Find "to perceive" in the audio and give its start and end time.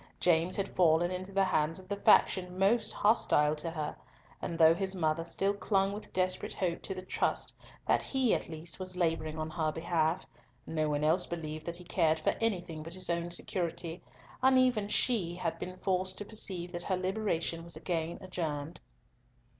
16.17-16.71